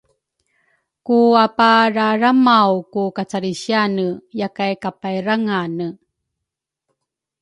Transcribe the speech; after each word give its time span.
ku 1.05 1.19
apararamaw 1.45 2.71
ku 2.93 3.01
kacalrisiane 3.17 4.07
yakay 4.39 4.73
kapairangane 4.83 5.87